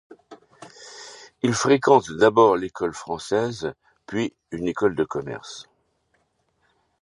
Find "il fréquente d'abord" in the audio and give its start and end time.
1.43-2.55